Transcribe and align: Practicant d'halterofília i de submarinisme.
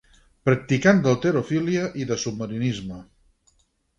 Practicant 0.47 1.01
d'halterofília 1.07 1.85
i 2.03 2.07
de 2.11 2.17
submarinisme. 2.25 3.01